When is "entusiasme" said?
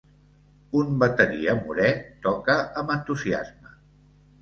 2.99-3.81